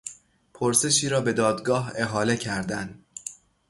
[0.53, 3.05] پرسشی را به دادگاه احاله کردن